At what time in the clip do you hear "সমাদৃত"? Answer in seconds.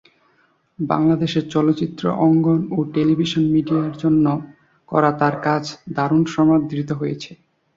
6.35-6.89